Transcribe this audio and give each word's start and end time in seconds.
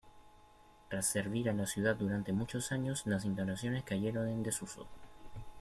Tras 0.89 1.05
servir 1.05 1.47
a 1.47 1.53
la 1.53 1.67
ciudad 1.67 1.95
durante 1.95 2.33
muchos 2.33 2.71
años, 2.71 3.05
las 3.05 3.23
instalaciones 3.23 3.83
cayeron 3.83 4.27
en 4.29 4.41
desuso. 4.41 4.87